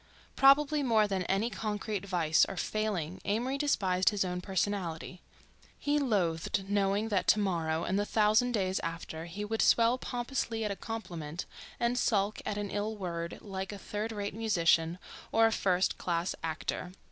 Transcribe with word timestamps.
Probably 0.35 0.81
more 0.81 1.07
than 1.07 1.21
any 1.25 1.51
concrete 1.51 2.07
vice 2.07 2.43
or 2.49 2.57
failing 2.57 3.21
Amory 3.23 3.59
despised 3.59 4.09
his 4.09 4.25
own 4.25 4.41
personality—he 4.41 5.99
loathed 5.99 6.67
knowing 6.67 7.09
that 7.09 7.27
to 7.27 7.39
morrow 7.39 7.83
and 7.83 7.99
the 7.99 8.03
thousand 8.07 8.51
days 8.53 8.79
after 8.79 9.25
he 9.25 9.45
would 9.45 9.61
swell 9.61 9.99
pompously 9.99 10.65
at 10.65 10.71
a 10.71 10.75
compliment 10.75 11.45
and 11.79 11.99
sulk 11.99 12.41
at 12.47 12.57
an 12.57 12.71
ill 12.71 12.95
word 12.95 13.37
like 13.41 13.71
a 13.71 13.77
third 13.77 14.11
rate 14.11 14.33
musician 14.33 14.97
or 15.31 15.45
a 15.45 15.51
first 15.51 15.99
class 15.99 16.33
actor. 16.43 16.93